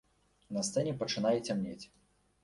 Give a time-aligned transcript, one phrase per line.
[0.55, 1.85] На сцэне пачынае цямнець.